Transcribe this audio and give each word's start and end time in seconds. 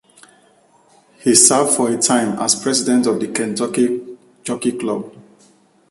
He 1.19 1.35
served 1.35 1.75
for 1.77 1.91
a 1.91 1.95
time 2.01 2.39
as 2.39 2.55
president 2.55 3.05
of 3.05 3.19
the 3.19 3.27
Kentucky 3.27 4.17
Jockey 4.43 4.71
Club. 4.71 5.13